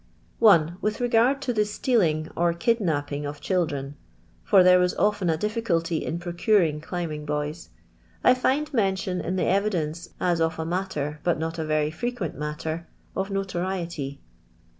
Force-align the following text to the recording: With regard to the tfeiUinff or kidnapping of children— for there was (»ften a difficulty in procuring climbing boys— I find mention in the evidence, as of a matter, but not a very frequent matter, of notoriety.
With 0.79 0.99
regard 0.99 1.43
to 1.43 1.53
the 1.53 1.61
tfeiUinff 1.61 2.31
or 2.35 2.53
kidnapping 2.55 3.23
of 3.27 3.39
children— 3.39 3.97
for 4.43 4.63
there 4.63 4.79
was 4.79 4.95
(»ften 4.95 5.31
a 5.31 5.37
difficulty 5.37 6.03
in 6.03 6.17
procuring 6.17 6.81
climbing 6.81 7.23
boys— 7.23 7.69
I 8.23 8.33
find 8.33 8.73
mention 8.73 9.21
in 9.21 9.35
the 9.35 9.45
evidence, 9.45 10.09
as 10.19 10.41
of 10.41 10.57
a 10.57 10.65
matter, 10.65 11.19
but 11.23 11.37
not 11.37 11.59
a 11.59 11.65
very 11.65 11.91
frequent 11.91 12.33
matter, 12.33 12.87
of 13.15 13.29
notoriety. 13.29 14.19